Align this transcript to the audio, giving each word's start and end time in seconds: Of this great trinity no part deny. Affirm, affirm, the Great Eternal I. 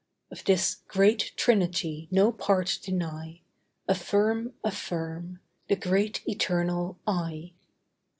Of 0.31 0.43
this 0.45 0.77
great 0.87 1.31
trinity 1.37 2.07
no 2.09 2.31
part 2.31 2.79
deny. 2.81 3.41
Affirm, 3.87 4.55
affirm, 4.63 5.41
the 5.69 5.75
Great 5.75 6.27
Eternal 6.27 6.97
I. 7.05 7.53